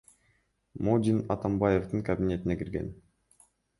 Модин 0.87 1.21
Атамбаевдин 1.35 2.03
кабинетине 2.09 2.59
кирген. 2.63 2.91